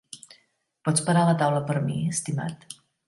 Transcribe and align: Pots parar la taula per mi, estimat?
Pots 0.89 1.05
parar 1.09 1.25
la 1.29 1.35
taula 1.43 1.61
per 1.67 1.77
mi, 1.91 1.99
estimat? 2.17 2.67